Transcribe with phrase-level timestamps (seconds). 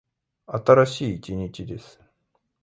[0.47, 2.01] 新しい一日です。